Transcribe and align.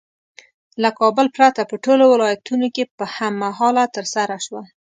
له 0.81 0.89
کابل 0.99 1.27
پرته 1.37 1.61
په 1.69 1.75
ټولو 1.83 2.03
ولایتونو 2.13 2.67
کې 2.75 2.83
په 2.97 3.05
هم 3.15 3.33
مهاله 3.43 3.83
ترسره 3.95 4.37
شوه. 4.45 4.63